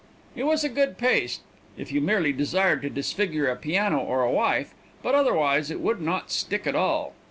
[0.35, 1.41] It was good paste,
[1.77, 6.01] if you merely desired to disfigure a piano or a wife, but otherwise it would
[6.01, 7.13] not stick at all.